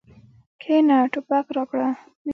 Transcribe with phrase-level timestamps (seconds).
[0.61, 1.87] کېنه ټوپک راکړه.